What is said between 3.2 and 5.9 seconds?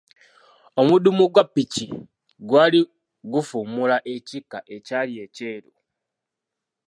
gufuumuula ekikka ekyali ekyeru.